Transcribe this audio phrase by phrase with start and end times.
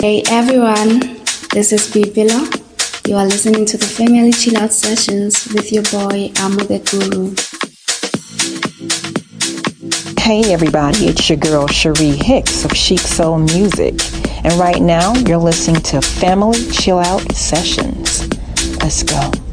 [0.00, 1.00] Hey everyone,
[1.52, 2.48] this is B Pillow.
[3.04, 7.34] You are listening to the Family Chill Out Sessions with your boy AmoDeGuru.
[10.20, 13.94] Hey everybody, it's your girl Cherie Hicks of Chic Soul Music.
[14.44, 18.28] And right now you're listening to Family Chill Out Sessions.
[18.80, 19.47] Let's go.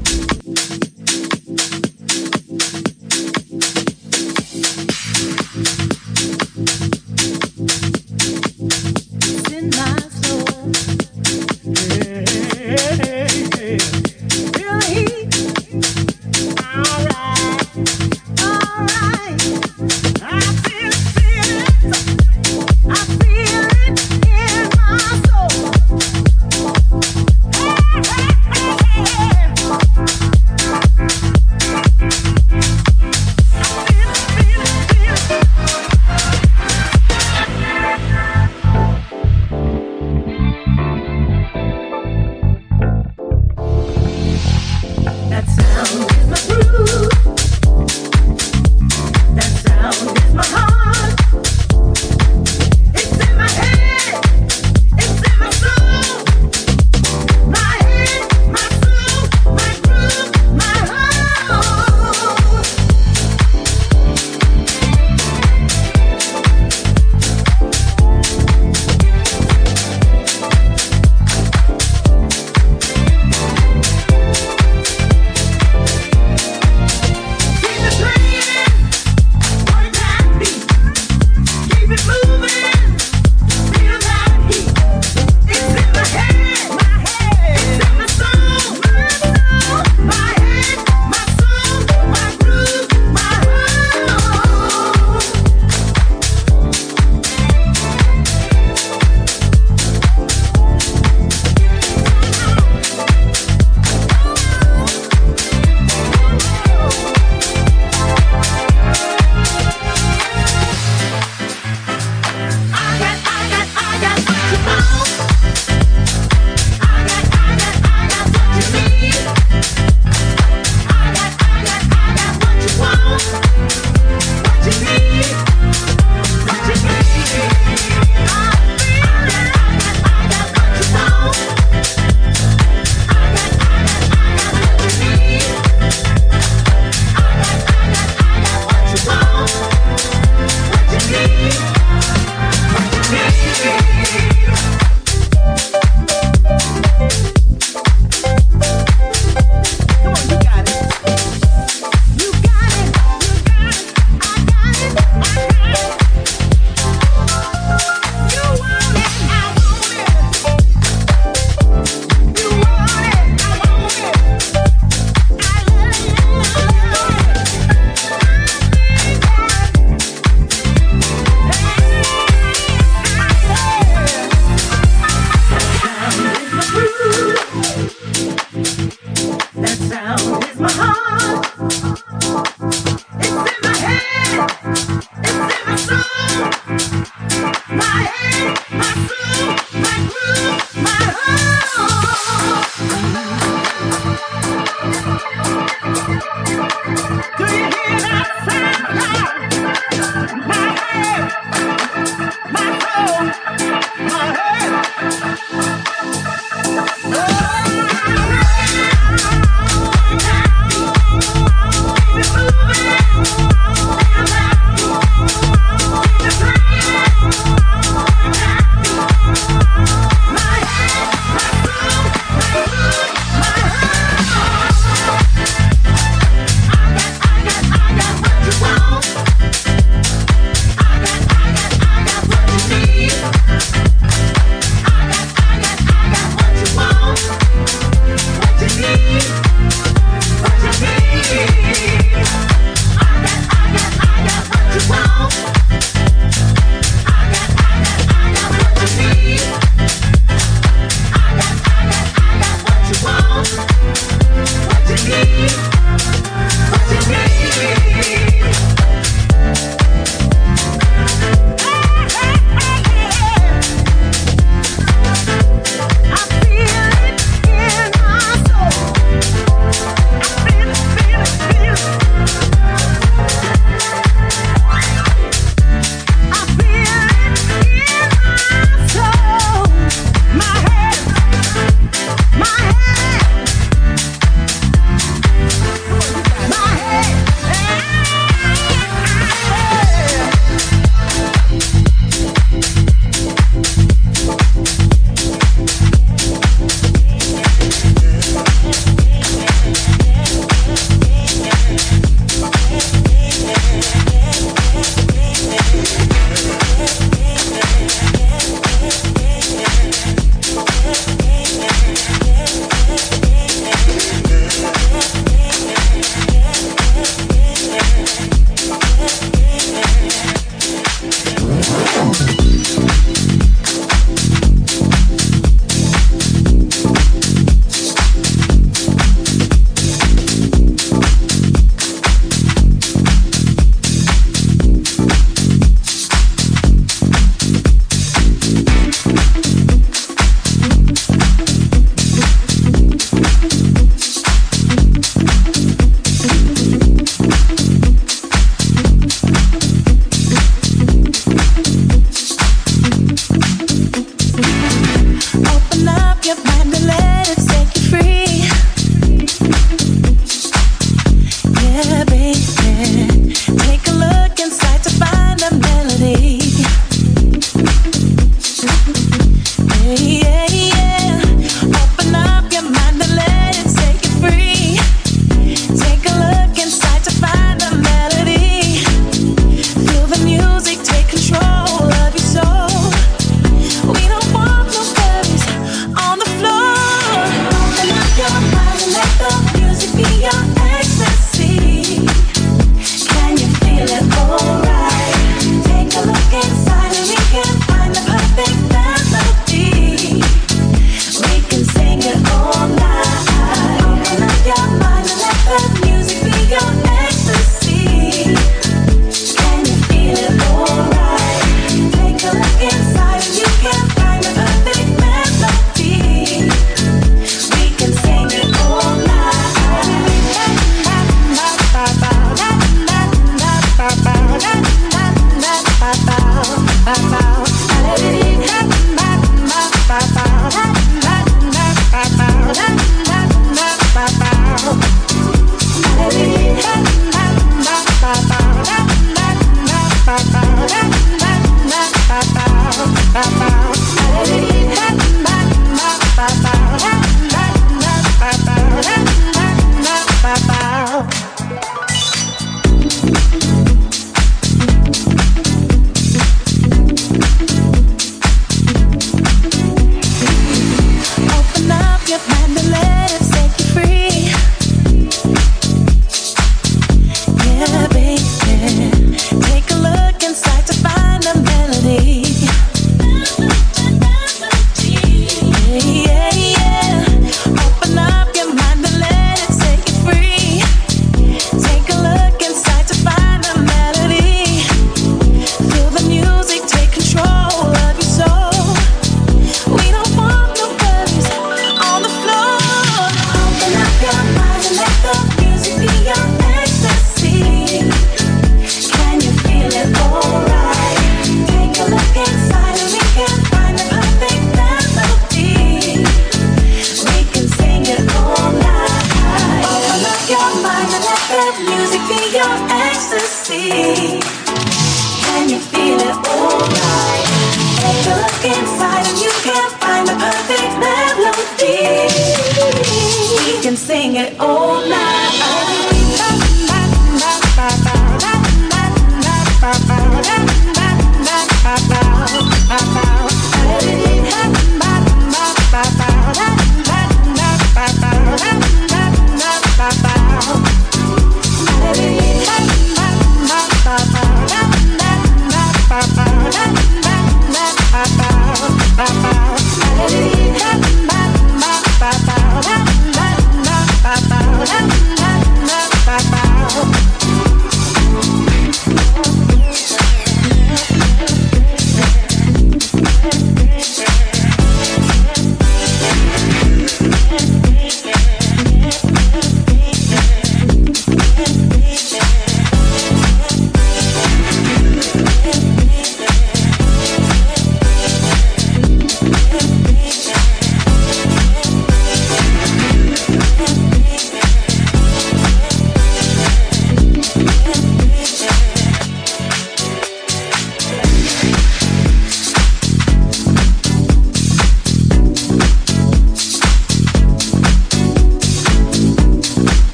[201.95, 203.64] my home.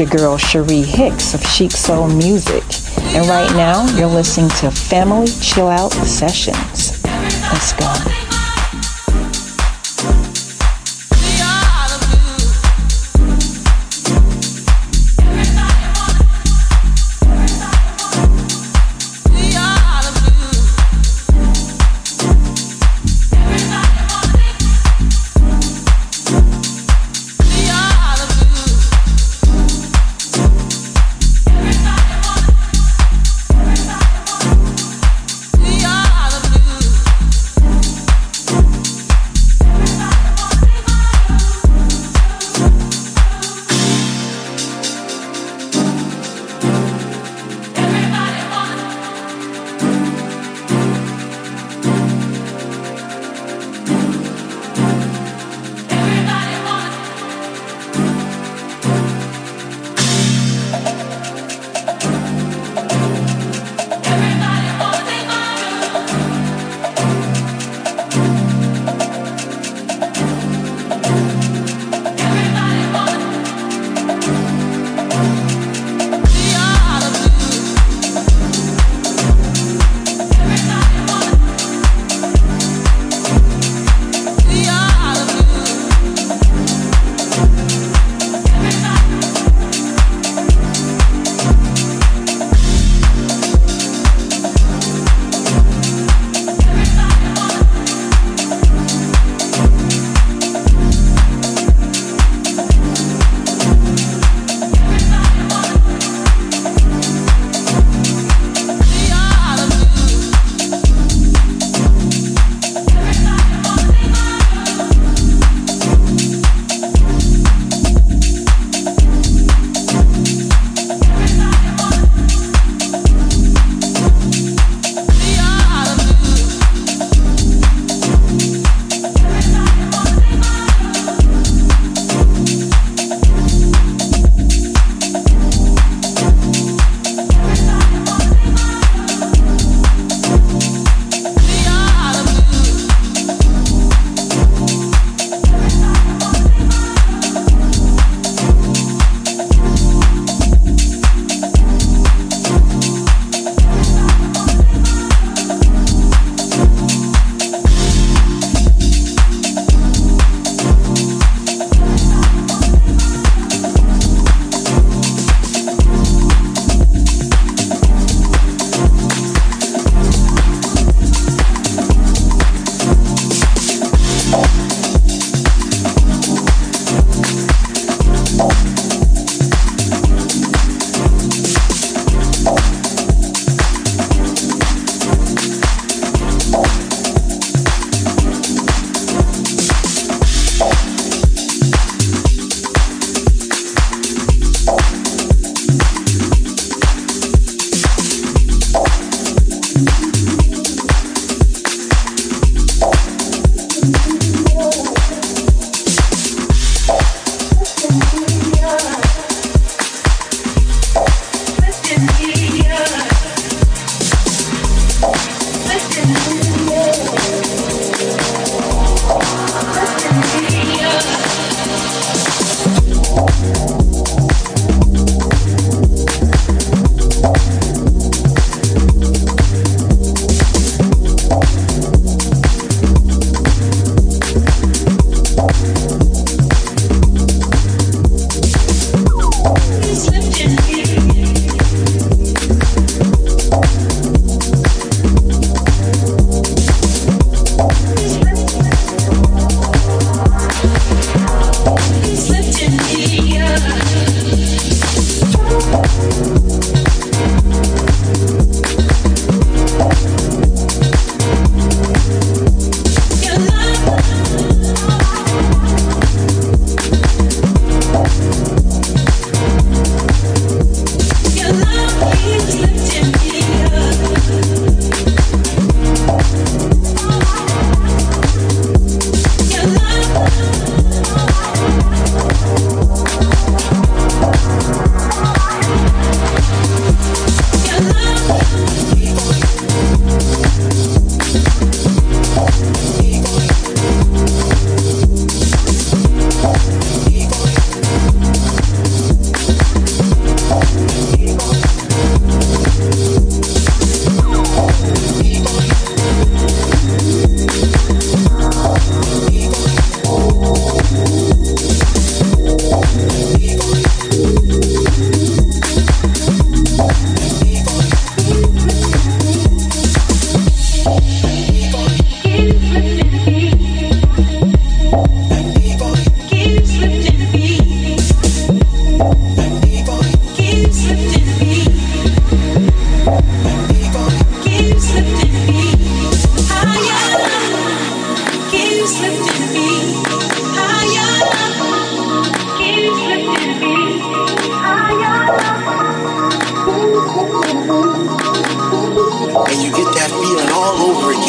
[0.00, 2.64] Your girl Cherie Hicks of Chic Soul Music.
[3.14, 7.04] And right now, you're listening to Family Chill Out Sessions.
[7.04, 8.39] Let's go.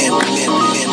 [0.01, 0.90] Lim, lim, lim.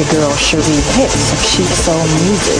[0.00, 0.62] Your girl Cherie
[0.96, 2.56] Hicks of Chic Soul Music.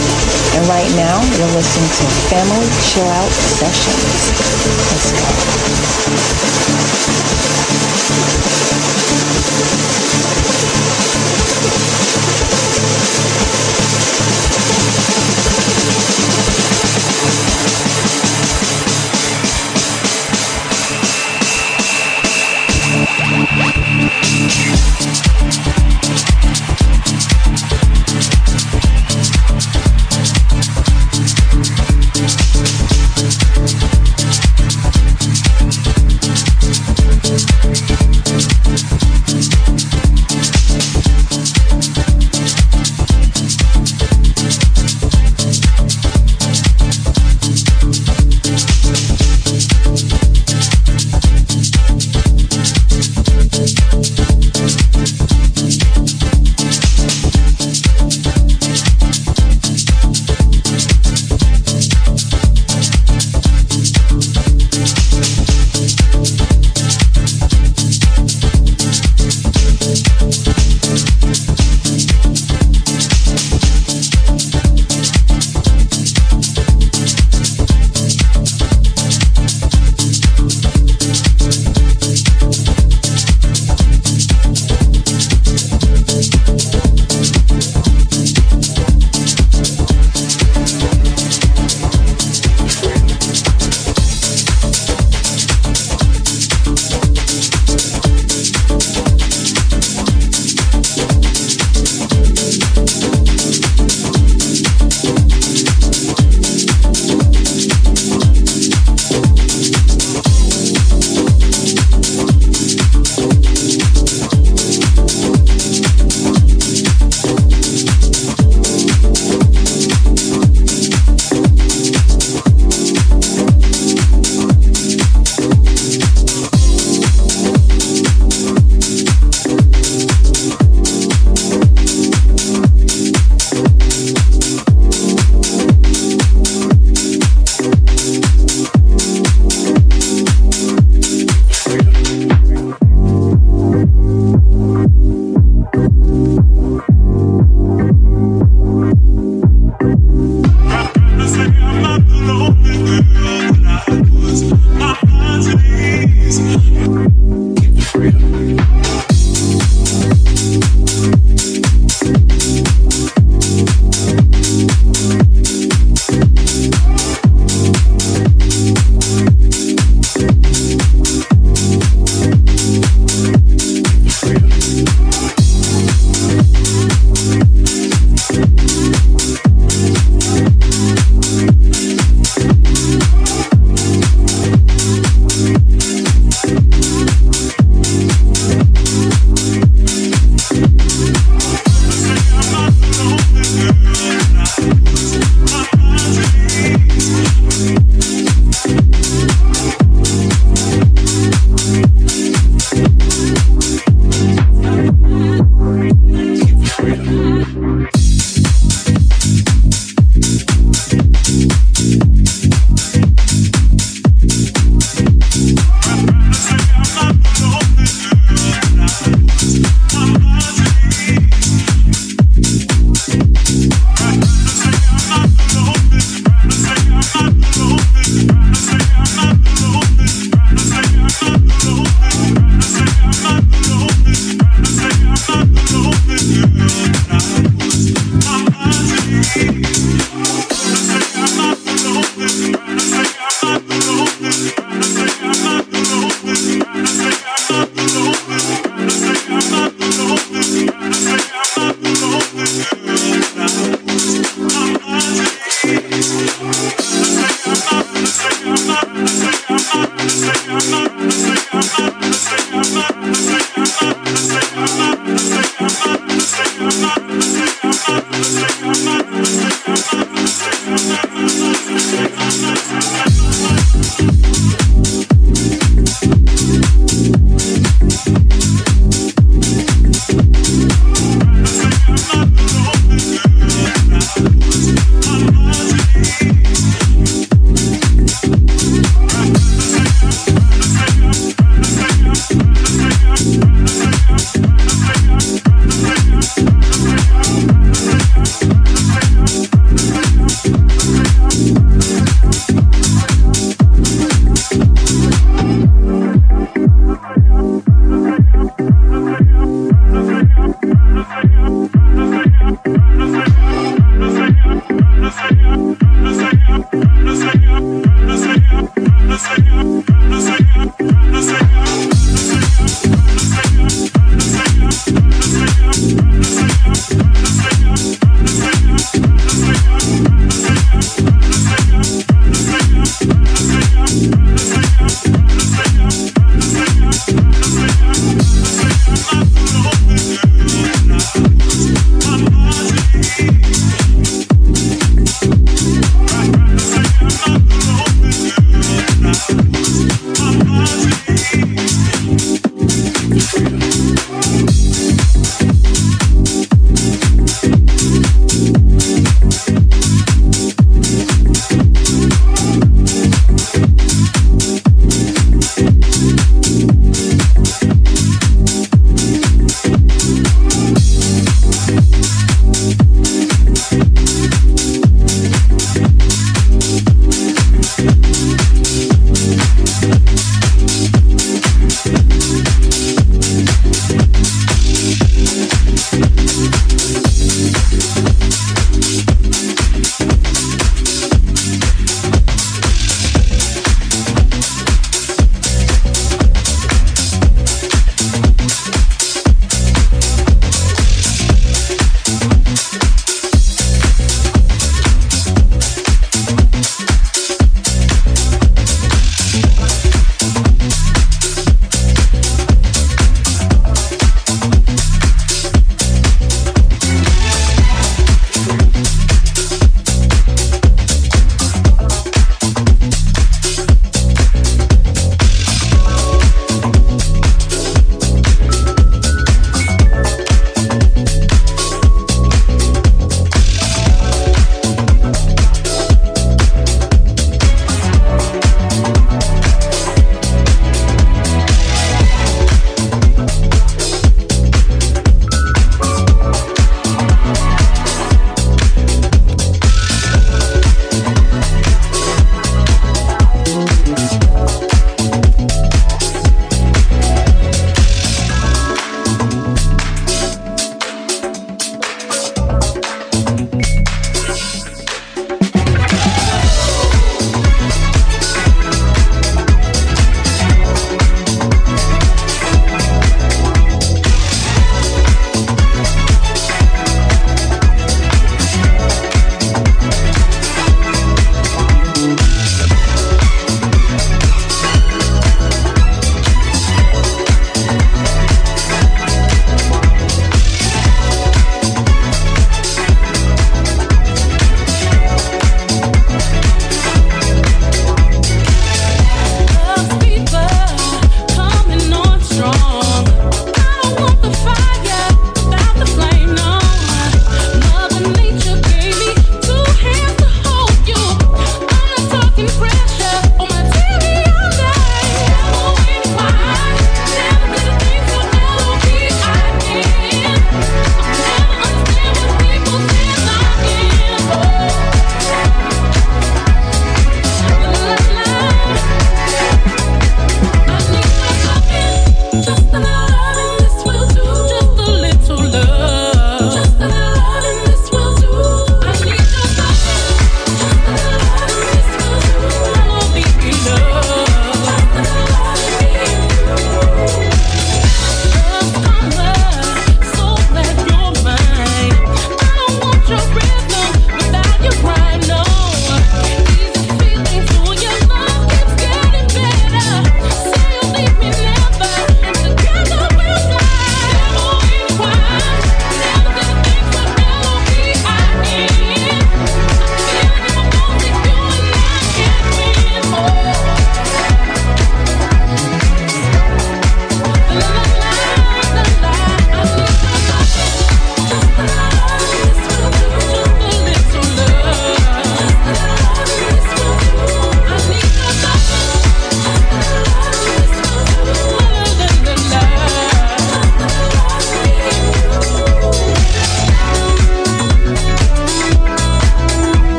[0.53, 4.31] And right now, you're listening to Family Chill Out Sessions.
[4.91, 5.11] Let's
[8.35, 8.40] go.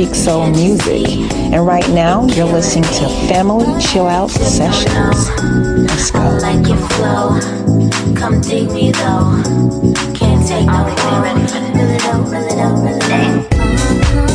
[0.00, 1.06] Chic Soul Music.
[1.52, 5.28] And right now, you're listening to Family Chill Out Sessions.
[5.76, 6.20] Let's go.
[6.40, 7.38] Like your flow,
[8.14, 9.42] come dig me though.
[10.14, 13.52] Can't take no it up, it up, it up.
[13.52, 14.29] Uh-huh.